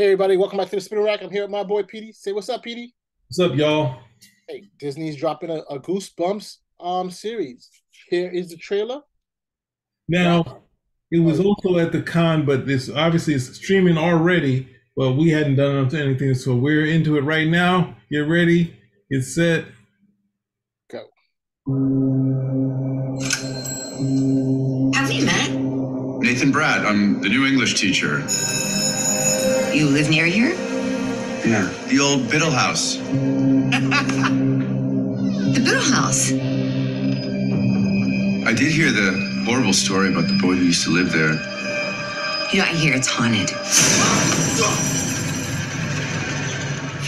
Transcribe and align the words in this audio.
Hey 0.00 0.06
everybody, 0.06 0.38
welcome 0.38 0.56
back 0.56 0.70
to 0.70 0.76
the 0.76 0.80
Spinner 0.80 1.02
Rack. 1.02 1.22
I'm 1.22 1.30
here 1.30 1.42
with 1.42 1.50
my 1.50 1.62
boy 1.62 1.82
Petey. 1.82 2.10
Say 2.12 2.32
what's 2.32 2.48
up, 2.48 2.62
Petey. 2.62 2.94
What's 3.28 3.38
up, 3.38 3.54
y'all? 3.54 3.98
Hey, 4.48 4.64
Disney's 4.78 5.14
dropping 5.14 5.50
a, 5.50 5.56
a 5.68 5.78
Goosebumps 5.78 6.56
um 6.80 7.10
series. 7.10 7.68
Here 8.08 8.30
is 8.30 8.48
the 8.48 8.56
trailer. 8.56 9.02
Now, 10.08 10.62
it 11.10 11.18
was 11.18 11.38
also 11.38 11.76
at 11.76 11.92
the 11.92 12.00
con, 12.00 12.46
but 12.46 12.66
this 12.66 12.88
obviously 12.88 13.34
is 13.34 13.54
streaming 13.54 13.98
already. 13.98 14.70
But 14.96 15.16
we 15.16 15.28
hadn't 15.28 15.56
done 15.56 15.94
anything, 15.94 16.32
so 16.32 16.56
we're 16.56 16.86
into 16.86 17.18
it 17.18 17.24
right 17.24 17.46
now. 17.46 17.94
Get 18.10 18.20
ready, 18.20 18.74
get 19.12 19.22
set, 19.22 19.66
go. 20.90 21.00
Have 24.94 25.12
you 25.12 25.26
met? 25.26 25.50
Nathan 26.22 26.54
Bratt, 26.54 26.86
I'm 26.86 27.20
the 27.20 27.28
new 27.28 27.44
English 27.46 27.78
teacher. 27.78 28.22
You 29.72 29.86
live 29.86 30.10
near 30.10 30.26
here? 30.26 30.50
Yeah. 31.46 31.72
The 31.88 32.00
old 32.00 32.28
Biddle 32.30 32.50
House. 32.50 32.96
The 35.50 35.60
Biddle 35.64 35.82
House. 35.82 36.30
I 38.46 38.52
did 38.52 38.72
hear 38.72 38.92
the 38.92 39.42
horrible 39.44 39.72
story 39.72 40.10
about 40.10 40.28
the 40.28 40.38
boy 40.40 40.54
who 40.54 40.62
used 40.62 40.84
to 40.84 40.90
live 40.90 41.10
there. 41.12 41.32
You 42.52 42.60
know, 42.60 42.66
I 42.66 42.74
hear 42.74 42.94
it's 42.94 43.08
haunted. 43.08 43.50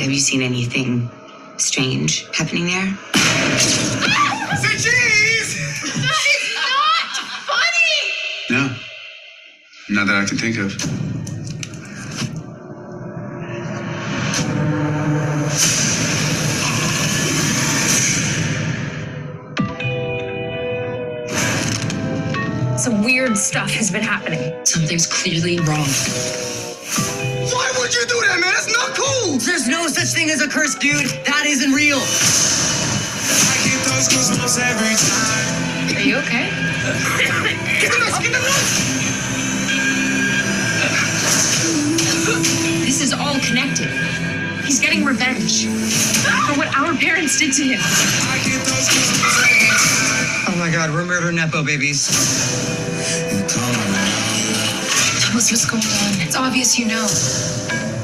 Have 0.01 0.11
you 0.11 0.19
seen 0.19 0.43
anything 0.43 1.09
strange 1.57 2.27
happening 2.37 2.67
there? 2.67 2.99
Ah! 3.15 4.59
Say 4.61 4.77
cheese! 4.77 5.57
It's 5.85 5.97
not 6.05 7.35
funny! 7.47 7.99
No. 8.51 8.77
Not 9.91 10.07
that 10.09 10.17
I 10.17 10.25
can 10.27 10.39
think 10.39 10.59
of. 10.59 10.75
Some 22.79 23.05
weird 23.05 23.39
stuff 23.39 23.71
has 23.71 23.91
been 23.93 24.03
happening. 24.03 24.53
Something's 24.65 25.07
clearly 25.07 25.61
wrong. 25.61 25.87
Why 27.53 27.71
would 27.79 27.95
you 27.95 28.05
do 28.07 28.21
that, 28.27 28.39
man? 28.41 28.53
That's 28.53 28.67
not 28.73 28.97
cool! 28.97 29.39
There's 29.39 29.69
no 29.69 29.87
such 29.87 30.09
thing 30.09 30.31
as 30.31 30.41
a 30.43 30.49
curse, 30.49 30.75
dude. 30.75 31.07
That 31.25 31.47
isn't 31.47 31.73
real. 31.73 31.99
I 31.99 33.57
get 33.63 33.79
those 33.87 34.09
goosebumps 34.09 34.59
every 34.59 34.97
time. 34.99 35.97
Are 35.97 36.03
you 36.03 36.17
okay? 36.27 36.51
Get 37.81 37.93
the 37.93 37.99
nuts, 37.99 38.19
get 38.19 38.33
the 38.33 38.39
nuts! 38.39 38.93
This 43.03 43.13
is 43.13 43.19
all 43.19 43.35
connected. 43.41 43.91
He's 44.63 44.79
getting 44.79 45.05
revenge 45.05 45.67
for 45.67 46.55
what 46.55 46.69
our 46.79 46.95
parents 46.95 47.37
did 47.37 47.53
to 47.55 47.65
him. 47.65 47.81
I 47.83 48.39
get 48.47 48.63
those 48.63 48.87
goosebumps 48.87 49.43
every 49.43 49.75
time. 49.75 50.55
Oh 50.55 50.57
my 50.57 50.71
god, 50.71 50.89
we're 50.91 51.05
murder 51.05 51.33
Nepo 51.33 51.65
babies. 51.65 52.07
You 53.27 53.43
call 53.51 53.67
me. 53.91 54.07
Tell 55.19 55.35
us 55.35 55.51
what's 55.51 55.67
going 55.67 55.83
on. 55.83 56.23
It's 56.23 56.37
obvious 56.37 56.79
you 56.79 56.87
know. 56.87 57.09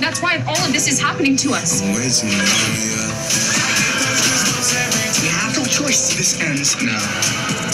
That's 0.02 0.20
why 0.20 0.42
all 0.48 0.58
of 0.66 0.72
this 0.72 0.88
is 0.88 0.98
happening 1.00 1.36
to 1.46 1.52
us. 1.52 1.80
I'm 1.80 1.94
way 1.94 2.10
too 2.10 2.27
young, 2.27 2.42
yeah. 2.42 3.06
I 3.55 3.78
get 3.78 3.94
those 4.02 4.18
goosebumps 4.27 4.74
every 4.83 5.14
time. 5.14 5.22
You 5.22 5.30
have 5.30 5.56
no 5.58 5.64
choice. 5.64 6.16
This 6.18 6.40
ends 6.42 6.74
now. 6.83 7.67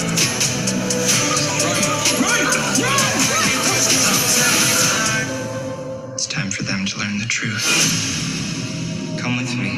Truth. 7.34 7.66
Come 9.18 9.36
with 9.36 9.52
me. 9.58 9.72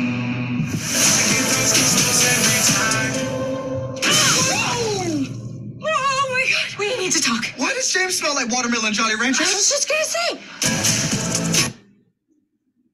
Oh 5.83 6.29
my 6.31 6.45
god. 6.53 6.79
We 6.79 6.99
need 6.99 7.13
to 7.13 7.23
talk. 7.23 7.47
Why 7.57 7.73
does 7.73 7.91
James 7.91 8.19
smell 8.19 8.35
like 8.35 8.51
watermelon 8.51 8.93
Jolly 8.93 9.15
Rancher? 9.17 9.45
I 9.45 9.47
was 9.47 9.71
just 9.71 9.89
gonna 9.89 10.05
say. 10.05 10.39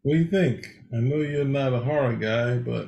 What 0.02 0.12
do 0.12 0.18
you 0.20 0.30
think? 0.30 0.68
I 0.94 0.98
know 0.98 1.16
you're 1.16 1.44
not 1.44 1.72
a 1.72 1.80
horror 1.80 2.14
guy, 2.14 2.58
but 2.58 2.86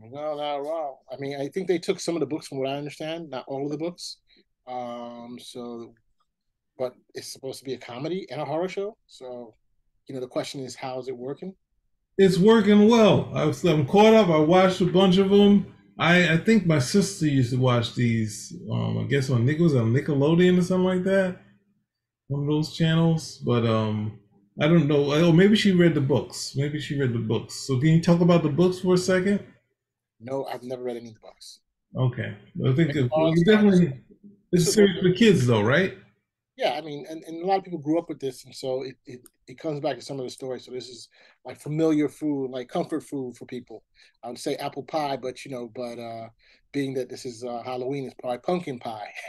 No, 0.00 0.36
not 0.36 0.60
at 0.60 0.66
all. 0.66 1.04
I 1.12 1.16
mean, 1.16 1.40
I 1.40 1.48
think 1.48 1.66
they 1.66 1.78
took 1.78 1.98
some 1.98 2.14
of 2.14 2.20
the 2.20 2.26
books 2.26 2.46
from 2.46 2.58
what 2.58 2.68
I 2.68 2.76
understand, 2.76 3.30
not 3.30 3.44
all 3.48 3.64
of 3.64 3.72
the 3.72 3.78
books. 3.78 4.18
Um, 4.68 5.38
so 5.40 5.92
but 6.78 6.94
it's 7.14 7.32
supposed 7.32 7.58
to 7.58 7.64
be 7.64 7.74
a 7.74 7.78
comedy 7.78 8.26
and 8.30 8.40
a 8.40 8.44
horror 8.44 8.68
show. 8.68 8.96
So, 9.06 9.54
you 10.06 10.14
know, 10.14 10.20
the 10.20 10.28
question 10.28 10.60
is 10.60 10.74
how 10.74 10.98
is 10.98 11.08
it 11.08 11.16
working? 11.16 11.54
it's 12.18 12.38
working 12.38 12.88
well. 12.88 13.30
I 13.34 13.44
was, 13.44 13.64
I'm 13.64 13.86
caught 13.86 14.14
up. 14.14 14.28
I 14.28 14.38
watched 14.38 14.80
a 14.80 14.86
bunch 14.86 15.18
of 15.18 15.30
them. 15.30 15.72
I, 15.98 16.34
I 16.34 16.36
think 16.38 16.66
my 16.66 16.78
sister 16.78 17.26
used 17.26 17.52
to 17.52 17.58
watch 17.58 17.94
these. 17.94 18.56
Um, 18.70 18.98
I 18.98 19.04
guess 19.04 19.30
on 19.30 19.44
Nick 19.44 19.58
was 19.58 19.74
on 19.74 19.92
Nickelodeon 19.92 20.58
or 20.58 20.62
something 20.62 20.84
like 20.84 21.04
that, 21.04 21.38
one 22.28 22.42
of 22.42 22.48
those 22.48 22.76
channels. 22.76 23.38
But 23.38 23.66
um, 23.66 24.18
I 24.60 24.68
don't 24.68 24.88
know. 24.88 25.12
Oh, 25.12 25.32
maybe 25.32 25.56
she 25.56 25.72
read 25.72 25.94
the 25.94 26.00
books. 26.00 26.54
Maybe 26.56 26.80
she 26.80 26.98
read 26.98 27.12
the 27.12 27.18
books. 27.18 27.54
So 27.54 27.78
can 27.78 27.88
you 27.88 28.02
talk 28.02 28.20
about 28.20 28.42
the 28.42 28.48
books 28.48 28.80
for 28.80 28.94
a 28.94 28.98
second? 28.98 29.40
No, 30.20 30.44
I've 30.46 30.62
never 30.62 30.82
read 30.82 30.96
any 30.96 31.08
of 31.08 31.14
the 31.14 31.20
books. 31.20 31.60
Okay, 31.96 32.36
I 32.66 32.72
think 32.72 32.90
it, 32.96 33.08
it's 33.12 33.42
definitely 33.44 34.00
it's 34.50 34.68
a 34.68 34.72
series 34.72 35.00
for 35.00 35.12
kids 35.12 35.46
though, 35.46 35.62
right? 35.62 35.96
Yeah, 36.56 36.74
I 36.74 36.82
mean, 36.82 37.04
and, 37.10 37.24
and 37.24 37.42
a 37.42 37.46
lot 37.46 37.58
of 37.58 37.64
people 37.64 37.80
grew 37.80 37.98
up 37.98 38.08
with 38.08 38.20
this, 38.20 38.44
and 38.44 38.54
so 38.54 38.82
it, 38.84 38.94
it, 39.06 39.20
it 39.48 39.58
comes 39.58 39.80
back 39.80 39.96
to 39.96 40.02
some 40.02 40.20
of 40.20 40.24
the 40.24 40.30
stories. 40.30 40.64
So 40.64 40.70
this 40.70 40.88
is 40.88 41.08
like 41.44 41.58
familiar 41.60 42.08
food, 42.08 42.50
like 42.52 42.68
comfort 42.68 43.02
food 43.02 43.36
for 43.36 43.44
people. 43.44 43.82
I 44.22 44.28
would 44.28 44.38
say 44.38 44.54
apple 44.56 44.84
pie, 44.84 45.16
but 45.16 45.44
you 45.44 45.50
know, 45.50 45.68
but 45.74 45.98
uh 45.98 46.28
being 46.72 46.94
that 46.94 47.08
this 47.08 47.24
is 47.24 47.42
uh, 47.44 47.62
Halloween, 47.64 48.04
it's 48.04 48.14
probably 48.20 48.38
pumpkin 48.38 48.78
pie. 48.78 49.08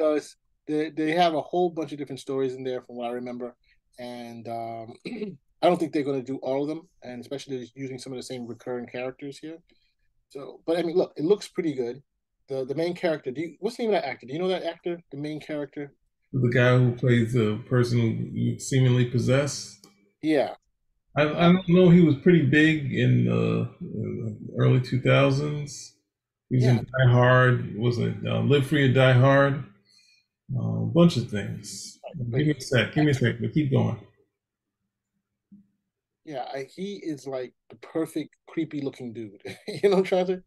so 0.00 0.14
it's 0.14 0.36
they 0.66 0.90
they 0.90 1.12
have 1.12 1.34
a 1.34 1.40
whole 1.40 1.70
bunch 1.70 1.92
of 1.92 1.98
different 1.98 2.20
stories 2.20 2.54
in 2.54 2.64
there 2.64 2.82
from 2.82 2.96
what 2.96 3.08
I 3.08 3.12
remember, 3.12 3.54
and 3.98 4.48
um 4.48 4.94
I 5.62 5.66
don't 5.68 5.78
think 5.78 5.92
they're 5.92 6.02
going 6.04 6.20
to 6.24 6.32
do 6.32 6.38
all 6.38 6.62
of 6.62 6.68
them, 6.68 6.88
and 7.02 7.20
especially 7.20 7.70
using 7.76 7.98
some 7.98 8.12
of 8.12 8.16
the 8.18 8.22
same 8.22 8.46
recurring 8.46 8.86
characters 8.86 9.38
here. 9.38 9.58
So, 10.30 10.60
but 10.66 10.78
I 10.78 10.82
mean, 10.82 10.96
look, 10.96 11.12
it 11.16 11.24
looks 11.24 11.48
pretty 11.48 11.74
good. 11.74 12.02
The 12.48 12.64
the 12.66 12.74
main 12.76 12.94
character, 12.94 13.30
do 13.32 13.40
you, 13.42 13.56
what's 13.60 13.76
the 13.76 13.84
name 13.84 13.94
of 13.94 14.02
that 14.02 14.08
actor? 14.08 14.26
Do 14.26 14.32
you 14.34 14.38
know 14.40 14.48
that 14.48 14.64
actor? 14.64 15.00
The 15.12 15.18
main 15.18 15.40
character? 15.40 15.94
The 16.32 16.48
guy 16.48 16.78
who 16.78 16.92
plays 16.92 17.32
the 17.32 17.60
person 17.68 17.98
who 18.34 18.58
seemingly 18.58 19.06
possessed. 19.06 19.86
Yeah, 20.22 20.54
I, 21.16 21.22
I 21.22 21.52
don't 21.52 21.68
know. 21.68 21.90
He 21.90 22.02
was 22.02 22.16
pretty 22.16 22.46
big 22.46 22.92
in 22.94 23.24
the 23.24 23.68
uh, 23.72 24.62
early 24.62 24.80
2000s. 24.80 25.90
He 26.48 26.56
was 26.56 26.64
Yeah. 26.64 26.70
in 26.70 26.76
Die 26.84 27.10
Hard. 27.12 27.76
Was 27.76 27.98
it 27.98 28.14
uh, 28.26 28.40
Live 28.42 28.66
Free 28.66 28.90
or 28.90 28.92
Die 28.94 29.12
Hard? 29.12 29.64
Uh, 30.54 30.82
a 30.82 30.86
bunch 30.86 31.16
of 31.16 31.28
things. 31.30 31.98
Give 32.18 32.28
me 32.46 32.50
a 32.50 32.60
sec. 32.60 32.92
Give 32.94 33.04
me 33.04 33.10
a 33.10 33.14
sec. 33.14 33.36
But 33.40 33.52
keep 33.52 33.70
going. 33.72 33.98
yeah. 36.24 36.44
I, 36.52 36.68
he 36.74 36.96
is 36.96 37.26
like 37.26 37.54
the 37.70 37.76
perfect 37.76 38.34
creepy 38.48 38.80
looking 38.80 39.12
dude. 39.12 39.42
you 39.68 39.80
know 39.84 39.90
what 39.90 39.98
I'm 39.98 40.04
trying 40.04 40.26
to? 40.26 40.42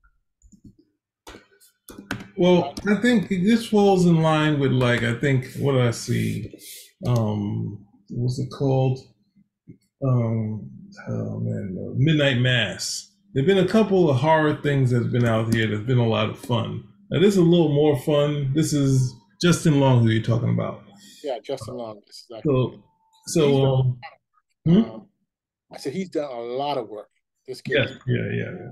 Well, 2.37 2.73
I 2.87 2.95
think 2.95 3.29
this 3.29 3.67
falls 3.67 4.05
in 4.05 4.21
line 4.21 4.59
with 4.59 4.71
like 4.71 5.03
I 5.03 5.13
think 5.15 5.53
what 5.55 5.75
I 5.75 5.91
see? 5.91 6.53
Um, 7.05 7.85
what's 8.09 8.39
it 8.39 8.49
called? 8.49 8.99
Um, 10.05 10.69
oh 11.09 11.39
man, 11.39 11.77
uh, 11.79 11.93
Midnight 11.95 12.39
Mass. 12.39 13.11
There've 13.33 13.45
been 13.45 13.59
a 13.59 13.67
couple 13.67 14.09
of 14.09 14.17
horror 14.17 14.59
things 14.61 14.91
that's 14.91 15.07
been 15.07 15.25
out 15.25 15.53
here 15.53 15.67
that's 15.67 15.87
been 15.87 15.97
a 15.97 16.07
lot 16.07 16.29
of 16.29 16.39
fun. 16.39 16.83
Now 17.11 17.19
this 17.19 17.33
is 17.33 17.37
a 17.37 17.43
little 17.43 17.73
more 17.73 17.99
fun. 17.99 18.51
This 18.53 18.73
is 18.73 19.13
Justin 19.41 19.79
Long 19.79 20.03
who 20.03 20.09
you're 20.09 20.23
talking 20.23 20.49
about. 20.49 20.83
Yeah, 21.23 21.37
Justin 21.43 21.75
Long. 21.75 22.01
This 22.07 22.15
is 22.15 22.25
exactly. 22.29 22.53
So, 22.53 22.83
so 23.27 23.65
um, 23.65 23.99
hmm? 24.65 24.77
Um, 24.77 25.07
I 25.71 25.77
said 25.77 25.93
he's 25.93 26.09
done 26.09 26.31
a 26.31 26.39
lot 26.39 26.77
of 26.77 26.89
work. 26.89 27.09
This 27.47 27.61
kid, 27.61 27.75
yeah, 27.75 27.95
yeah, 28.07 28.29
yeah. 28.31 28.51
yeah. 28.51 28.71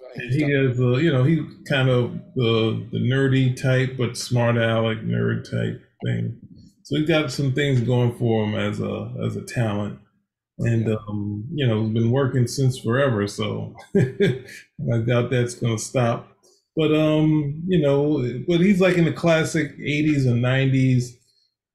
You 0.00 0.06
know, 0.06 0.14
so 0.14 0.22
And 0.22 0.32
he 0.32 0.44
is, 0.52 0.80
uh, 0.80 0.96
you 0.98 1.12
know, 1.12 1.24
he's 1.24 1.40
kind 1.68 1.88
of 1.88 2.12
the 2.34 2.86
the 2.92 2.98
nerdy 2.98 3.60
type, 3.60 3.96
but 3.96 4.16
smart 4.16 4.56
aleck 4.56 4.98
nerd 4.98 5.48
type 5.50 5.82
thing. 6.04 6.38
So 6.82 6.96
he's 6.98 7.08
got 7.08 7.30
some 7.32 7.52
things 7.52 7.80
going 7.80 8.16
for 8.18 8.44
him 8.44 8.54
as 8.54 8.80
a 8.80 9.12
as 9.24 9.36
a 9.36 9.42
talent, 9.42 9.98
and 10.58 10.88
um, 10.88 11.44
you 11.54 11.66
know, 11.66 11.84
he's 11.84 11.94
been 11.94 12.10
working 12.10 12.46
since 12.46 12.78
forever. 12.78 13.26
So 13.26 13.74
I 13.96 14.98
doubt 15.06 15.30
that's 15.30 15.54
going 15.54 15.76
to 15.76 15.82
stop. 15.82 16.28
But 16.76 16.94
um, 16.94 17.62
you 17.66 17.80
know, 17.80 18.22
but 18.48 18.60
he's 18.60 18.80
like 18.80 18.96
in 18.96 19.04
the 19.04 19.12
classic 19.12 19.76
'80s 19.78 20.26
and 20.26 20.42
'90s, 20.42 21.18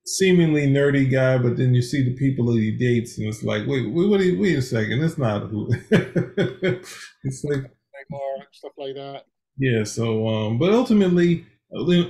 seemingly 0.05 0.67
nerdy 0.67 1.09
guy. 1.09 1.37
But 1.37 1.57
then 1.57 1.73
you 1.73 1.81
see 1.81 2.03
the 2.03 2.15
people 2.15 2.47
that 2.53 2.59
he 2.59 2.71
dates, 2.71 3.17
and 3.17 3.27
it's 3.27 3.43
like, 3.43 3.67
wait, 3.67 3.91
wait, 3.91 4.09
wait, 4.09 4.39
wait 4.39 4.57
a 4.57 4.61
second, 4.61 5.01
that's 5.01 5.17
not 5.17 5.49
who. 5.49 5.69
it's 5.91 7.43
like 7.43 7.71
more 8.09 8.37
stuff 8.51 8.73
like 8.77 8.95
that. 8.95 9.23
yeah, 9.57 9.83
so 9.83 10.27
um, 10.27 10.57
but 10.57 10.71
ultimately, 10.73 11.45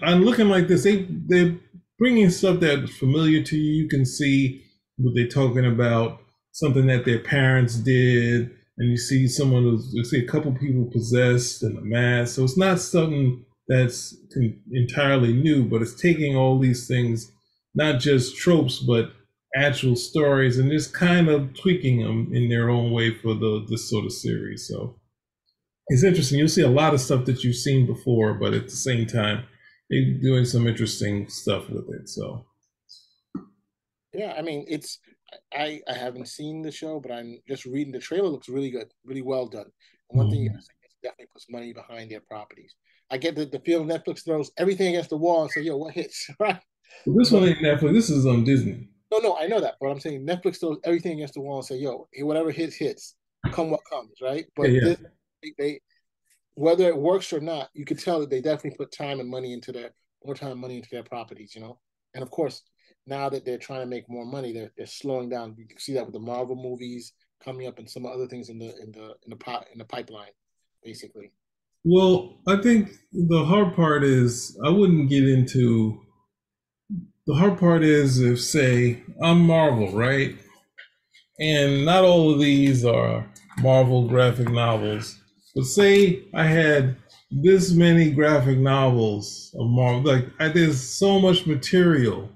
I'm 0.02 0.24
looking 0.24 0.50
like 0.50 0.68
this. 0.68 0.84
They 0.84 1.08
they're 1.10 1.58
bringing 1.98 2.30
stuff 2.30 2.60
that's 2.60 2.96
familiar 2.98 3.44
to 3.44 3.58
you. 3.58 3.84
You 3.84 3.90
can 3.90 4.06
see 4.06 4.64
what 4.98 5.14
they're 5.16 5.28
talking 5.28 5.66
about 5.66 6.22
something 6.52 6.88
that 6.88 7.06
their 7.06 7.20
parents 7.20 7.76
did, 7.76 8.52
and 8.78 8.90
you 8.90 8.98
see 8.98 9.28
someone 9.28 9.64
who's 9.64 9.92
you 9.94 10.04
see 10.04 10.20
a 10.20 10.28
couple 10.28 10.52
people 10.54 10.90
possessed 10.92 11.64
and 11.64 11.78
a 11.78 11.82
mask. 11.82 12.36
So 12.36 12.44
it's 12.44 12.58
not 12.58 12.80
something 12.80 13.46
that's 13.68 14.16
entirely 14.72 15.34
new, 15.34 15.64
but 15.64 15.82
it's 15.82 16.00
taking 16.00 16.36
all 16.36 16.60
these 16.60 16.88
things, 16.88 17.32
not 17.76 18.00
just 18.00 18.38
tropes, 18.38 18.80
but 18.80 19.12
actual 19.56 19.96
stories, 19.96 20.58
and 20.58 20.72
just 20.72 20.94
kind 20.94 21.30
of 21.30 21.54
tweaking 21.56 22.04
them 22.04 22.32
in 22.34 22.50
their 22.50 22.70
own 22.70 22.92
way 22.92 23.14
for 23.14 23.34
the 23.34 23.66
this 23.70 23.90
sort 23.90 24.06
of 24.06 24.12
series. 24.12 24.68
So 24.68 24.99
it's 25.90 26.04
interesting. 26.04 26.40
You'll 26.40 26.48
see 26.48 26.62
a 26.62 26.70
lot 26.70 26.94
of 26.94 27.02
stuff 27.02 27.26
that 27.26 27.44
you've 27.44 27.56
seen 27.56 27.86
before, 27.86 28.36
but 28.36 28.54
at 28.54 28.66
the 28.66 28.76
same 28.76 29.06
time, 29.06 29.44
they're 29.90 30.14
doing 30.22 30.46
some 30.46 30.68
interesting 30.68 31.28
stuff 31.30 31.70
with 31.70 31.90
it. 31.90 32.08
So 32.08 32.46
yeah, 34.14 34.34
I 34.38 34.42
mean, 34.42 34.66
it's 34.68 35.00
I 35.54 35.82
I 35.88 35.94
haven't 35.94 36.28
seen 36.28 36.62
the 36.62 36.72
show, 36.72 37.00
but 37.00 37.12
I'm 37.12 37.40
just 37.48 37.66
reading 37.66 37.94
the 37.94 38.00
trailer. 38.00 38.28
Looks 38.28 38.50
really 38.50 38.72
good, 38.72 38.92
really 39.04 39.22
well 39.22 39.48
done. 39.48 39.70
And 40.10 40.18
one 40.18 40.28
mm-hmm. 40.28 40.34
thing 40.34 40.44
you 40.44 40.50
say, 40.60 40.74
definitely 41.04 41.28
puts 41.34 41.50
money 41.50 41.74
behind 41.74 42.12
their 42.12 42.22
properties. 42.22 42.76
I 43.12 43.18
get 43.18 43.36
the, 43.36 43.46
the 43.46 43.60
feeling 43.60 43.88
Netflix 43.88 44.24
throws 44.24 44.52
everything 44.58 44.90
against 44.90 45.10
the 45.10 45.18
wall 45.18 45.44
and 45.44 45.52
say, 45.52 45.62
"Yo, 45.62 45.78
what 45.78 45.94
hits?" 45.94 46.30
right? 46.40 46.60
Well, 47.06 47.18
this 47.18 47.32
one 47.32 47.44
ain't 47.44 47.60
Netflix. 47.60 47.94
This 47.94 48.10
is 48.10 48.26
on 48.26 48.44
Disney. 48.44 48.90
No, 49.12 49.18
no, 49.20 49.38
I 49.38 49.48
know 49.48 49.60
that, 49.60 49.76
but 49.80 49.88
I'm 49.88 50.00
saying 50.00 50.26
Netflix 50.26 50.60
throws 50.60 50.80
everything 50.84 51.14
against 51.14 51.34
the 51.34 51.42
wall 51.42 51.58
and 51.58 51.66
say, 51.66 51.78
"Yo, 51.78 52.08
whatever 52.22 52.52
hits, 52.52 52.76
hits. 52.76 53.16
Come 53.52 53.72
what 53.72 53.82
comes." 53.90 54.14
Right? 54.22 54.46
But 54.56 54.72
yeah, 54.72 54.82
yeah. 54.86 54.96
They, 55.58 55.80
whether 56.56 56.88
it 56.88 56.98
works 56.98 57.32
or 57.34 57.40
not, 57.40 57.70
you 57.74 57.86
could 57.86 58.00
tell 58.00 58.20
that 58.20 58.30
they 58.30 58.42
definitely 58.42 58.78
put 58.78 58.92
time 58.92 59.20
and 59.20 59.30
money 59.30 59.54
into 59.54 59.72
their 59.72 59.92
more 60.26 60.36
time 60.36 60.52
and 60.52 60.62
money 60.62 60.78
into 60.78 60.90
their 60.92 61.04
properties. 61.04 61.56
You 61.56 61.62
know, 61.62 61.80
and 62.14 62.24
of 62.24 62.30
course, 62.32 62.64
now 63.08 63.30
that 63.30 63.46
they're 63.46 63.58
trying 63.58 63.82
to 63.82 63.86
make 63.86 64.10
more 64.10 64.26
money, 64.26 64.54
they're 64.54 64.72
they're 64.78 64.86
slowing 64.86 65.30
down. 65.30 65.56
You 65.58 65.68
can 65.68 65.80
see 65.80 65.94
that 65.94 66.06
with 66.06 66.14
the 66.14 66.20
Marvel 66.20 66.56
movies 66.56 67.14
coming 67.44 67.68
up 67.68 67.80
and 67.80 67.90
some 67.90 68.06
other 68.06 68.28
things 68.28 68.50
in 68.50 68.60
the 68.60 68.76
in 68.82 68.92
the 68.92 69.16
in 69.24 69.30
the 69.30 69.36
pot 69.36 69.68
in 69.72 69.80
the 69.80 69.86
pipeline, 69.86 70.32
basically. 70.84 71.32
Well, 71.86 72.42
I 72.48 72.58
think 72.58 72.92
the 73.14 73.46
hard 73.46 73.74
part 73.76 74.04
is 74.04 74.60
I 74.66 74.70
wouldn't 74.70 75.10
get 75.10 75.28
into 75.28 76.02
the 77.26 77.36
hard 77.36 77.58
part 77.58 77.84
is 77.84 78.20
if 78.20 78.42
say 78.42 79.02
I'm 79.22 79.46
Marvel, 79.46 79.92
right? 79.92 80.36
And 81.40 81.86
not 81.86 82.04
all 82.04 82.34
of 82.34 82.40
these 82.40 82.84
are 82.84 83.26
Marvel 83.62 84.08
graphic 84.08 84.50
novels. 84.50 85.18
But 85.56 85.66
say 85.66 86.24
I 86.34 86.46
had 86.46 86.96
this 87.32 87.72
many 87.72 88.12
graphic 88.12 88.58
novels 88.58 89.54
of 89.60 89.68
Marvel, 89.68 90.02
like 90.02 90.26
I, 90.40 90.50
there's 90.50 90.82
so 90.82 91.20
much 91.20 91.46
material 91.46 92.30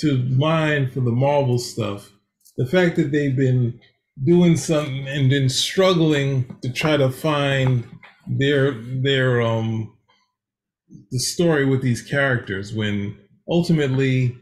to 0.00 0.18
mine 0.30 0.90
for 0.90 1.00
the 1.00 1.12
Marvel 1.12 1.58
stuff. 1.58 2.10
The 2.56 2.66
fact 2.66 2.96
that 2.96 3.12
they've 3.12 3.36
been 3.36 3.80
doing 4.24 4.56
something 4.56 5.06
and 5.08 5.30
then 5.30 5.48
struggling 5.48 6.56
to 6.62 6.72
try 6.72 6.96
to 6.96 7.10
find 7.10 7.86
their 8.26 8.72
their 8.72 9.42
um 9.42 9.92
the 11.10 11.18
story 11.18 11.64
with 11.64 11.82
these 11.82 12.02
characters 12.02 12.72
when 12.72 13.16
ultimately 13.48 14.36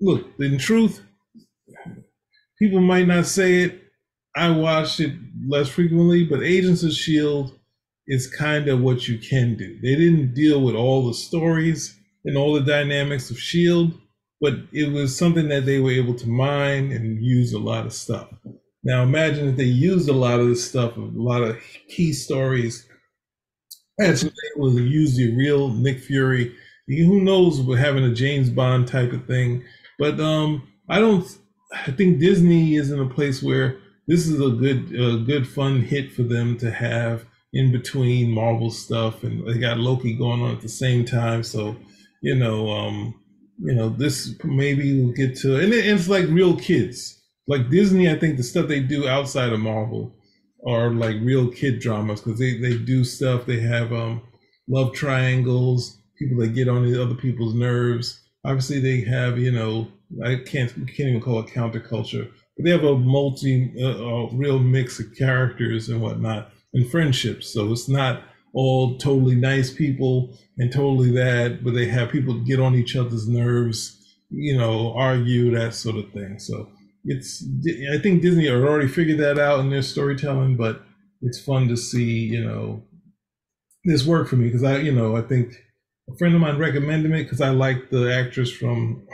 look 0.00 0.26
in 0.38 0.58
truth 0.58 1.02
people 2.58 2.80
might 2.80 3.06
not 3.06 3.26
say 3.26 3.62
it 3.62 3.79
i 4.36 4.50
watched 4.50 5.00
it 5.00 5.12
less 5.46 5.68
frequently 5.68 6.24
but 6.24 6.42
agents 6.42 6.82
of 6.82 6.92
shield 6.92 7.58
is 8.06 8.26
kind 8.26 8.68
of 8.68 8.80
what 8.80 9.08
you 9.08 9.18
can 9.18 9.56
do 9.56 9.78
they 9.82 9.94
didn't 9.94 10.34
deal 10.34 10.60
with 10.60 10.74
all 10.74 11.06
the 11.06 11.14
stories 11.14 11.96
and 12.24 12.36
all 12.36 12.52
the 12.52 12.60
dynamics 12.60 13.30
of 13.30 13.38
shield 13.38 13.92
but 14.40 14.54
it 14.72 14.90
was 14.90 15.16
something 15.16 15.48
that 15.48 15.66
they 15.66 15.78
were 15.78 15.90
able 15.90 16.14
to 16.14 16.28
mine 16.28 16.90
and 16.92 17.22
use 17.22 17.52
a 17.52 17.58
lot 17.58 17.86
of 17.86 17.92
stuff 17.92 18.28
now 18.82 19.02
imagine 19.02 19.48
if 19.48 19.56
they 19.56 19.64
used 19.64 20.08
a 20.08 20.12
lot 20.12 20.40
of 20.40 20.48
this 20.48 20.66
stuff 20.66 20.96
a 20.96 21.00
lot 21.00 21.42
of 21.42 21.56
key 21.88 22.12
stories 22.12 22.86
and 23.98 24.18
so 24.18 24.26
they 24.26 24.70
to 24.70 24.82
use 24.82 25.16
the 25.16 25.36
real 25.36 25.68
nick 25.68 25.98
fury 26.00 26.54
who 26.98 27.20
knows 27.20 27.60
with 27.60 27.78
having 27.78 28.04
a 28.04 28.12
James 28.12 28.50
Bond 28.50 28.88
type 28.88 29.12
of 29.12 29.26
thing. 29.26 29.64
But 29.98 30.18
um, 30.20 30.68
I 30.88 30.98
don't. 30.98 31.24
I 31.72 31.92
think 31.92 32.18
Disney 32.18 32.74
is 32.74 32.90
in 32.90 32.98
a 32.98 33.08
place 33.08 33.42
where 33.42 33.78
this 34.10 34.26
is 34.26 34.40
a 34.40 34.50
good, 34.50 34.92
a 34.92 35.18
good 35.18 35.46
fun 35.46 35.82
hit 35.82 36.10
for 36.12 36.24
them 36.24 36.58
to 36.58 36.68
have 36.68 37.24
in 37.52 37.70
between 37.70 38.32
Marvel 38.32 38.68
stuff, 38.68 39.22
and 39.22 39.46
they 39.46 39.56
got 39.56 39.78
Loki 39.78 40.14
going 40.14 40.42
on 40.42 40.50
at 40.50 40.62
the 40.62 40.68
same 40.68 41.04
time. 41.04 41.44
So, 41.44 41.76
you 42.20 42.34
know, 42.34 42.68
um, 42.72 43.14
you 43.62 43.72
know, 43.72 43.88
this 43.88 44.34
maybe 44.42 45.00
we'll 45.00 45.14
get 45.14 45.36
to, 45.38 45.60
and 45.60 45.72
it's 45.72 46.08
like 46.08 46.26
real 46.26 46.56
kids. 46.56 47.22
Like 47.46 47.70
Disney, 47.70 48.10
I 48.10 48.18
think 48.18 48.36
the 48.36 48.42
stuff 48.42 48.66
they 48.66 48.80
do 48.80 49.06
outside 49.06 49.52
of 49.52 49.60
Marvel 49.60 50.12
are 50.66 50.90
like 50.90 51.14
real 51.20 51.48
kid 51.48 51.78
dramas 51.78 52.20
because 52.20 52.40
they 52.40 52.58
they 52.58 52.76
do 52.76 53.04
stuff. 53.04 53.46
They 53.46 53.60
have 53.60 53.92
um 53.92 54.22
love 54.66 54.92
triangles 54.92 55.98
people 56.18 56.38
that 56.38 56.54
get 56.54 56.68
on 56.68 56.84
the 56.84 57.00
other 57.00 57.14
people's 57.14 57.54
nerves. 57.54 58.20
Obviously, 58.44 58.80
they 58.80 59.02
have 59.02 59.38
you 59.38 59.52
know 59.52 59.86
I 60.24 60.34
can't 60.44 60.68
can't 60.88 61.10
even 61.10 61.20
call 61.20 61.38
it 61.38 61.46
counterculture, 61.46 62.28
they 62.62 62.70
have 62.70 62.84
a 62.84 62.96
multi 62.96 63.72
uh, 63.80 63.86
a 63.86 64.34
real 64.34 64.58
mix 64.58 65.00
of 65.00 65.14
characters 65.16 65.88
and 65.88 66.00
whatnot 66.00 66.52
and 66.74 66.90
friendships. 66.90 67.52
So 67.52 67.72
it's 67.72 67.88
not 67.88 68.22
all 68.52 68.98
totally 68.98 69.36
nice 69.36 69.72
people 69.72 70.36
and 70.58 70.72
totally 70.72 71.10
that, 71.12 71.62
but 71.62 71.74
they 71.74 71.86
have 71.86 72.10
people 72.10 72.34
get 72.40 72.60
on 72.60 72.74
each 72.74 72.96
other's 72.96 73.28
nerves, 73.28 73.96
you 74.30 74.56
know, 74.58 74.92
argue 74.94 75.50
that 75.52 75.74
sort 75.74 75.96
of 75.96 76.10
thing. 76.12 76.38
So 76.38 76.68
it's 77.04 77.44
I 77.92 77.98
think 77.98 78.22
Disney 78.22 78.46
had 78.46 78.56
already 78.56 78.88
figured 78.88 79.18
that 79.18 79.38
out 79.38 79.60
in 79.60 79.70
their 79.70 79.82
storytelling, 79.82 80.56
but 80.56 80.82
it's 81.22 81.40
fun 81.40 81.68
to 81.68 81.76
see 81.76 82.26
you 82.26 82.44
know 82.44 82.82
this 83.84 84.06
work 84.06 84.28
for 84.28 84.36
me 84.36 84.46
because 84.46 84.64
I 84.64 84.78
you 84.78 84.92
know 84.92 85.16
I 85.16 85.22
think 85.22 85.54
a 86.08 86.16
friend 86.18 86.34
of 86.34 86.40
mine 86.40 86.58
recommended 86.58 87.10
me 87.10 87.22
because 87.22 87.40
I 87.40 87.50
like 87.50 87.90
the 87.90 88.12
actress 88.12 88.50
from 88.50 89.06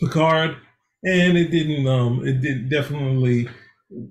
Picard, 0.00 0.56
and 1.04 1.36
it 1.36 1.50
didn't. 1.50 1.86
Um, 1.86 2.26
it 2.26 2.40
did 2.40 2.70
definitely, 2.70 3.48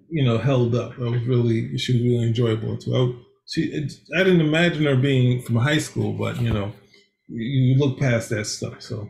you 0.09 0.23
know, 0.23 0.37
held 0.37 0.75
up. 0.75 0.93
I 0.99 1.09
was 1.09 1.23
really, 1.23 1.77
she 1.77 1.93
was 1.93 2.01
really 2.01 2.27
enjoyable 2.27 2.77
too. 2.77 2.95
I, 2.95 3.23
she, 3.45 3.63
it, 3.63 3.91
I 4.15 4.23
didn't 4.23 4.41
imagine 4.41 4.85
her 4.85 4.95
being 4.95 5.41
from 5.41 5.57
high 5.57 5.77
school, 5.77 6.13
but 6.13 6.39
you 6.41 6.53
know, 6.53 6.71
you, 7.27 7.75
look 7.77 7.99
past 7.99 8.29
that 8.29 8.45
stuff. 8.45 8.81
So, 8.81 9.07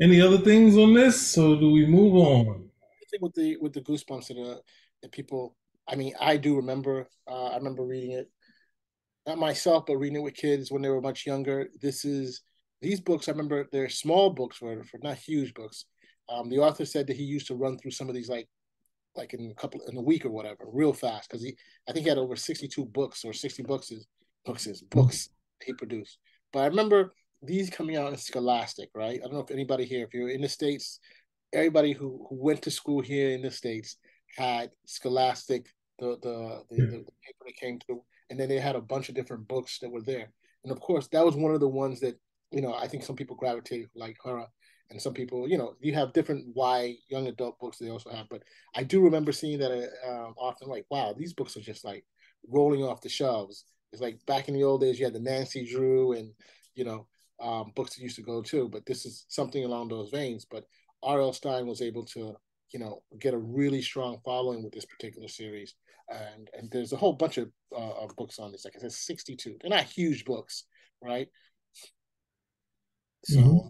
any 0.00 0.20
other 0.20 0.38
things 0.38 0.76
on 0.76 0.94
this? 0.94 1.20
So, 1.20 1.56
do 1.56 1.70
we 1.70 1.86
move 1.86 2.14
on? 2.14 2.68
I 2.82 3.04
think 3.10 3.22
with 3.22 3.34
the 3.34 3.56
with 3.60 3.72
the 3.72 3.80
goosebumps 3.80 4.28
that 4.28 4.38
uh, 4.38 4.58
that 5.02 5.12
people. 5.12 5.56
I 5.86 5.96
mean, 5.96 6.14
I 6.18 6.38
do 6.38 6.56
remember. 6.56 7.08
Uh, 7.30 7.48
I 7.48 7.56
remember 7.56 7.84
reading 7.84 8.12
it 8.12 8.30
not 9.26 9.38
myself, 9.38 9.86
but 9.86 9.96
reading 9.96 10.16
it 10.16 10.22
with 10.22 10.34
kids 10.34 10.70
when 10.70 10.82
they 10.82 10.88
were 10.88 11.00
much 11.00 11.26
younger. 11.26 11.68
This 11.80 12.04
is 12.04 12.42
these 12.80 13.00
books. 13.00 13.28
I 13.28 13.32
remember 13.32 13.66
they're 13.72 13.88
small 13.88 14.30
books 14.30 14.58
for, 14.58 14.84
for 14.84 14.98
not 15.02 15.16
huge 15.16 15.54
books. 15.54 15.86
Um, 16.28 16.48
the 16.48 16.58
author 16.58 16.84
said 16.84 17.06
that 17.06 17.16
he 17.16 17.24
used 17.24 17.46
to 17.48 17.54
run 17.54 17.78
through 17.78 17.90
some 17.90 18.08
of 18.08 18.14
these 18.14 18.28
like 18.28 18.48
like 19.16 19.32
in 19.32 19.50
a 19.50 19.54
couple 19.54 19.80
in 19.86 19.96
a 19.96 20.02
week 20.02 20.24
or 20.24 20.30
whatever, 20.30 20.64
real 20.66 20.92
fast 20.92 21.28
because 21.28 21.42
he 21.42 21.56
I 21.88 21.92
think 21.92 22.04
he 22.04 22.08
had 22.08 22.18
over 22.18 22.36
sixty 22.36 22.68
two 22.68 22.86
books 22.86 23.24
or 23.24 23.32
sixty 23.32 23.62
books 23.62 23.90
is 23.90 24.06
books 24.44 24.66
is 24.66 24.82
books 24.82 25.28
he 25.64 25.72
produced. 25.72 26.18
But 26.52 26.60
I 26.60 26.66
remember 26.66 27.12
these 27.42 27.70
coming 27.70 27.96
out 27.96 28.12
in 28.12 28.16
Scholastic, 28.16 28.90
right? 28.94 29.20
I 29.20 29.24
don't 29.24 29.34
know 29.34 29.40
if 29.40 29.50
anybody 29.50 29.84
here, 29.84 30.04
if 30.04 30.14
you're 30.14 30.30
in 30.30 30.40
the 30.40 30.48
states, 30.48 30.98
everybody 31.52 31.92
who, 31.92 32.26
who 32.28 32.36
went 32.42 32.62
to 32.62 32.70
school 32.70 33.00
here 33.00 33.30
in 33.30 33.42
the 33.42 33.50
states 33.50 33.96
had 34.36 34.70
Scholastic, 34.86 35.66
the 35.98 36.16
the 36.22 36.62
the, 36.70 36.76
the, 36.76 36.86
the 36.86 37.12
paper 37.22 37.44
that 37.46 37.56
came 37.60 37.78
through 37.80 38.02
and 38.30 38.38
then 38.38 38.48
they 38.48 38.58
had 38.58 38.76
a 38.76 38.80
bunch 38.80 39.08
of 39.08 39.14
different 39.14 39.46
books 39.48 39.78
that 39.80 39.90
were 39.90 40.02
there. 40.02 40.32
And 40.62 40.72
of 40.72 40.80
course, 40.80 41.08
that 41.08 41.24
was 41.24 41.36
one 41.36 41.54
of 41.54 41.60
the 41.60 41.68
ones 41.68 42.00
that 42.00 42.18
you 42.50 42.62
know 42.62 42.74
I 42.74 42.88
think 42.88 43.04
some 43.04 43.16
people 43.16 43.36
gravitated 43.36 43.88
like 43.94 44.16
her, 44.24 44.46
and 44.90 45.00
some 45.00 45.14
people 45.14 45.48
you 45.48 45.58
know 45.58 45.74
you 45.80 45.94
have 45.94 46.12
different 46.12 46.46
Y 46.54 46.94
young 47.08 47.26
adult 47.26 47.58
books 47.58 47.78
they 47.78 47.90
also 47.90 48.10
have. 48.10 48.26
But 48.28 48.42
I 48.74 48.82
do 48.82 49.00
remember 49.00 49.32
seeing 49.32 49.58
that 49.58 49.72
uh, 49.72 50.30
often 50.36 50.68
like 50.68 50.86
wow 50.90 51.14
these 51.16 51.32
books 51.32 51.56
are 51.56 51.60
just 51.60 51.84
like 51.84 52.04
rolling 52.48 52.82
off 52.82 53.00
the 53.00 53.08
shelves. 53.08 53.64
It's 53.92 54.02
like 54.02 54.24
back 54.26 54.48
in 54.48 54.54
the 54.54 54.64
old 54.64 54.80
days 54.80 54.98
you 54.98 55.04
had 55.04 55.14
the 55.14 55.20
Nancy 55.20 55.66
Drew 55.70 56.12
and 56.12 56.32
you 56.74 56.84
know 56.84 57.06
um, 57.40 57.72
books 57.74 57.94
that 57.94 58.02
used 58.02 58.16
to 58.16 58.22
go 58.22 58.42
too. 58.42 58.68
But 58.68 58.86
this 58.86 59.06
is 59.06 59.24
something 59.28 59.64
along 59.64 59.88
those 59.88 60.10
veins. 60.10 60.46
But 60.48 60.64
R.L. 61.02 61.32
Stine 61.32 61.66
was 61.66 61.82
able 61.82 62.04
to 62.06 62.36
you 62.72 62.80
know 62.80 63.02
get 63.20 63.34
a 63.34 63.38
really 63.38 63.80
strong 63.80 64.18
following 64.24 64.62
with 64.62 64.72
this 64.72 64.84
particular 64.84 65.28
series 65.28 65.74
and 66.10 66.50
and 66.58 66.70
there's 66.70 66.92
a 66.92 66.96
whole 66.96 67.12
bunch 67.12 67.38
of, 67.38 67.48
uh, 67.72 67.92
of 68.02 68.14
books 68.16 68.38
on 68.38 68.52
this 68.52 68.64
like 68.64 68.74
i 68.76 68.80
said 68.80 68.92
62 68.92 69.56
they're 69.60 69.70
not 69.70 69.84
huge 69.84 70.24
books 70.24 70.64
right 71.02 71.28
so 73.24 73.38
mm-hmm. 73.38 73.68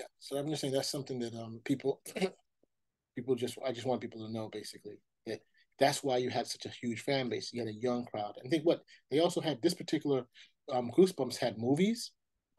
Yeah 0.00 0.06
so 0.18 0.38
i'm 0.38 0.48
just 0.48 0.62
saying 0.62 0.74
that's 0.74 0.90
something 0.90 1.20
that 1.20 1.34
um 1.34 1.60
people 1.64 2.00
people 3.16 3.36
just 3.36 3.58
i 3.66 3.72
just 3.72 3.86
want 3.86 4.00
people 4.00 4.26
to 4.26 4.32
know 4.32 4.48
basically 4.50 4.98
that 5.26 5.40
that's 5.78 6.04
why 6.04 6.18
you 6.18 6.30
had 6.30 6.46
such 6.46 6.66
a 6.66 6.70
huge 6.70 7.02
fan 7.02 7.28
base 7.28 7.52
you 7.52 7.60
had 7.60 7.68
a 7.68 7.74
young 7.74 8.04
crowd 8.06 8.34
and 8.38 8.48
I 8.48 8.50
think 8.50 8.64
what 8.64 8.82
they 9.10 9.20
also 9.20 9.40
had 9.40 9.62
this 9.62 9.74
particular 9.74 10.26
um 10.72 10.90
goosebumps 10.96 11.38
had 11.38 11.58
movies 11.58 12.12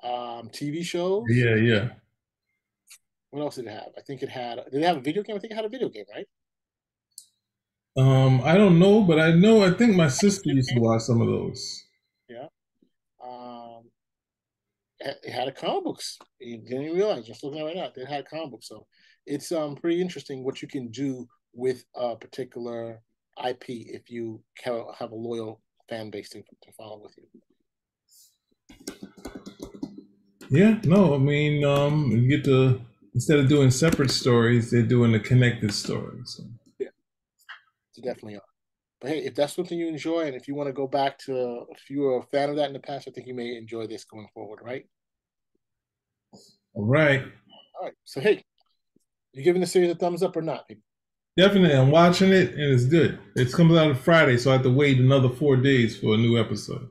um 0.03 0.49
tv 0.49 0.83
shows 0.83 1.23
yeah 1.29 1.55
yeah 1.55 1.89
What 3.31 3.41
else 3.41 3.55
did 3.55 3.67
it 3.67 3.71
have? 3.71 3.91
I 3.97 4.01
think 4.01 4.23
it 4.23 4.29
had. 4.29 4.57
Did 4.71 4.81
it 4.81 4.85
have 4.85 4.97
a 4.97 5.01
video 5.01 5.23
game? 5.23 5.35
I 5.35 5.39
think 5.39 5.51
it 5.51 5.55
had 5.55 5.65
a 5.65 5.69
video 5.69 5.89
game, 5.89 6.05
right? 6.13 6.27
Um, 7.97 8.41
I 8.43 8.57
don't 8.57 8.79
know, 8.79 9.03
but 9.03 9.19
I 9.19 9.31
know 9.31 9.63
I 9.63 9.71
think 9.71 9.95
my 9.95 10.09
sister 10.09 10.49
used 10.49 10.71
to 10.71 10.79
watch 10.79 11.03
some 11.03 11.21
of 11.21 11.27
those. 11.27 11.85
Um, 13.23 13.89
it 13.89 13.91
it 14.63 14.87
had 15.29 15.47
a 15.47 15.51
comic 15.51 15.83
books. 15.83 16.17
You 16.39 16.57
didn't 16.57 16.83
even 16.83 16.95
realize. 16.95 17.25
Just 17.25 17.43
looking 17.43 17.59
at 17.59 17.63
it 17.63 17.67
right 17.67 17.75
now, 17.75 17.91
they 17.95 18.05
had 18.05 18.21
a 18.21 18.29
comic 18.29 18.51
book. 18.51 18.63
So 18.63 18.85
it's 19.25 19.51
um 19.51 19.75
pretty 19.75 20.01
interesting 20.01 20.43
what 20.43 20.61
you 20.61 20.67
can 20.67 20.89
do 20.89 21.27
with 21.53 21.83
a 21.95 22.15
particular 22.15 23.01
IP 23.47 23.65
if 23.69 24.09
you 24.09 24.41
have, 24.63 25.11
a 25.11 25.15
loyal 25.15 25.61
fan 25.89 26.09
base 26.09 26.29
to, 26.29 26.41
to 26.41 26.71
follow 26.77 27.01
with 27.01 27.17
you. 27.17 27.25
Yeah, 30.49 30.79
no, 30.83 31.15
I 31.15 31.17
mean, 31.17 31.63
um, 31.63 32.11
you 32.11 32.27
get 32.27 32.43
to 32.45 32.81
instead 33.13 33.39
of 33.39 33.47
doing 33.47 33.71
separate 33.71 34.11
stories, 34.11 34.71
they're 34.71 34.83
doing 34.83 35.15
a 35.15 35.19
connected 35.19 35.73
story. 35.73 36.19
So. 36.25 36.43
They 36.79 38.03
definitely 38.03 38.35
are. 38.35 38.50
But 39.01 39.09
hey, 39.11 39.19
if 39.25 39.35
that's 39.35 39.55
something 39.55 39.77
you 39.77 39.87
enjoy, 39.87 40.21
and 40.27 40.35
if 40.35 40.47
you 40.47 40.55
want 40.55 40.67
to 40.67 40.73
go 40.73 40.87
back 40.87 41.17
to, 41.25 41.65
if 41.71 41.89
you 41.89 42.01
were 42.01 42.17
a 42.19 42.23
fan 42.23 42.49
of 42.49 42.55
that 42.57 42.67
in 42.67 42.73
the 42.73 42.79
past, 42.79 43.07
I 43.07 43.11
think 43.11 43.27
you 43.27 43.33
may 43.33 43.57
enjoy 43.57 43.87
this 43.87 44.05
going 44.05 44.27
forward, 44.33 44.59
right? 44.63 44.85
All 46.73 46.85
right, 46.85 47.23
All 47.79 47.85
right. 47.87 47.93
So 48.03 48.21
hey, 48.21 48.43
you 49.33 49.43
giving 49.43 49.61
the 49.61 49.67
series 49.67 49.91
a 49.91 49.95
thumbs 49.95 50.23
up 50.23 50.35
or 50.35 50.41
not? 50.41 50.65
definitely, 51.37 51.75
I'm 51.75 51.91
watching 51.91 52.31
it 52.31 52.53
and 52.53 52.73
it's 52.73 52.85
good. 52.85 53.19
It's 53.35 53.55
comes 53.55 53.77
out 53.77 53.89
on 53.89 53.95
Friday, 53.95 54.37
so 54.37 54.51
I 54.51 54.53
have 54.53 54.63
to 54.63 54.69
wait 54.71 54.99
another 54.99 55.29
four 55.29 55.55
days 55.57 55.97
for 55.97 56.13
a 56.13 56.17
new 56.17 56.39
episode, 56.39 56.89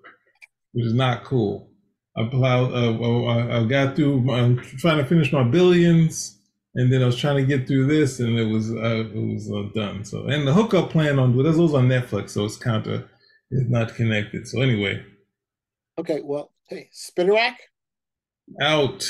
which 0.72 0.86
is 0.86 0.94
not 0.94 1.24
cool. 1.24 1.70
I 2.16 2.28
plowed, 2.28 2.72
uh, 2.74 3.60
I 3.60 3.64
got 3.66 3.96
through. 3.96 4.22
My, 4.22 4.40
I'm 4.40 4.58
trying 4.58 4.98
to 4.98 5.06
finish 5.06 5.32
my 5.32 5.44
billions, 5.44 6.39
and 6.74 6.92
then 6.92 7.02
I 7.02 7.06
was 7.06 7.16
trying 7.16 7.36
to 7.36 7.44
get 7.44 7.66
through 7.66 7.86
this, 7.86 8.20
and 8.20 8.38
it 8.38 8.44
was 8.46 8.70
uh, 8.70 9.04
it 9.14 9.14
was 9.14 9.50
uh, 9.50 9.68
done. 9.74 10.04
So, 10.04 10.26
and 10.26 10.46
the 10.46 10.52
hookup 10.52 10.90
plan 10.90 11.18
on 11.18 11.36
this 11.36 11.56
was 11.56 11.74
on 11.74 11.88
Netflix, 11.88 12.30
so 12.30 12.44
it's 12.44 12.56
kind 12.56 12.86
of 12.86 13.08
it's 13.50 13.70
not 13.70 13.94
connected. 13.94 14.46
So 14.46 14.60
anyway, 14.60 15.04
Okay. 15.98 16.20
Well, 16.22 16.52
hey, 16.68 16.88
Spinner 16.92 17.34
Rack. 17.34 17.58
out. 18.60 19.06